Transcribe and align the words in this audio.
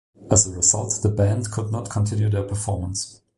As 0.31 0.47
a 0.47 0.55
result, 0.55 0.97
the 1.03 1.09
band 1.09 1.51
could 1.51 1.71
not 1.71 1.91
continue 1.91 2.27
their 2.27 2.41
performance. 2.41 3.21